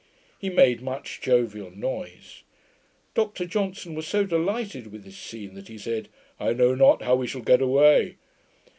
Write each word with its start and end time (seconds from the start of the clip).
He 0.39 0.49
made 0.49 0.81
much 0.81 1.21
jovial 1.21 1.69
noise. 1.69 2.41
Dr 3.13 3.45
Johnson 3.45 3.93
was 3.93 4.07
so 4.07 4.23
delighted 4.25 4.91
with 4.91 5.03
this 5.03 5.15
scene, 5.15 5.53
that 5.53 5.67
he 5.67 5.77
said, 5.77 6.09
'I 6.39 6.53
know 6.53 6.73
not 6.73 7.03
how 7.03 7.15
we 7.15 7.27
shall 7.27 7.41
get 7.43 7.61
away.' 7.61 8.15